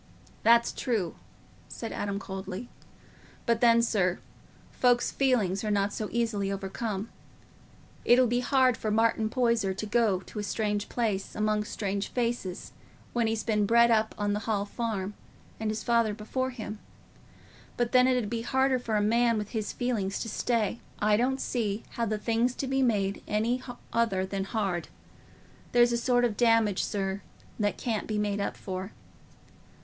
"That's 0.41 0.71
true," 0.71 1.13
said 1.69 1.91
Adam 1.91 2.17
coldly. 2.17 2.69
"But 3.45 3.61
then, 3.61 3.83
sir, 3.83 4.17
folks's 4.71 5.11
feelings 5.11 5.63
are 5.63 5.69
not 5.69 5.93
so 5.93 6.09
easily 6.11 6.51
overcome. 6.51 7.09
It'll 8.03 8.25
be 8.25 8.39
hard 8.39 8.77
for 8.77 8.89
Martin 8.89 9.29
Poyser 9.29 9.75
to 9.75 9.85
go 9.85 10.21
to 10.21 10.39
a 10.39 10.43
strange 10.43 10.89
place, 10.89 11.35
among 11.35 11.65
strange 11.65 12.07
faces, 12.07 12.71
when 13.13 13.27
he's 13.27 13.43
been 13.43 13.67
bred 13.67 13.91
up 13.91 14.15
on 14.17 14.33
the 14.33 14.39
Hall 14.49 14.65
Farm, 14.65 15.13
and 15.59 15.69
his 15.69 15.83
father 15.83 16.15
before 16.15 16.49
him; 16.49 16.79
but 17.77 17.91
then 17.91 18.07
it 18.07 18.17
'ud 18.17 18.27
be 18.27 18.41
harder 18.41 18.79
for 18.79 18.95
a 18.95 19.03
man 19.03 19.37
with 19.37 19.49
his 19.49 19.71
feelings 19.71 20.17
to 20.21 20.27
stay. 20.29 20.79
I 20.97 21.15
don't 21.15 21.39
see 21.39 21.83
how 21.91 22.07
the 22.07 22.17
thing's 22.17 22.55
to 22.55 22.65
be 22.65 22.81
made 22.81 23.21
any 23.27 23.61
other 23.93 24.25
than 24.25 24.45
hard. 24.45 24.87
There's 25.73 25.91
a 25.91 25.95
sort 25.97 26.25
o' 26.25 26.29
damage, 26.29 26.83
sir, 26.83 27.21
that 27.59 27.77
can't 27.77 28.07
be 28.07 28.17
made 28.17 28.41
up 28.41 28.57
for." 28.57 28.93